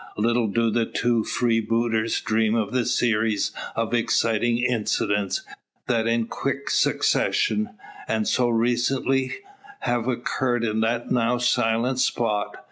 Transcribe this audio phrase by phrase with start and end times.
[0.17, 5.43] Little do the two freebooters dream of the series of exciting incidents
[5.85, 7.75] that in quick succession,
[8.07, 9.35] and so recently,
[9.81, 12.57] have occurred in that now silent spot.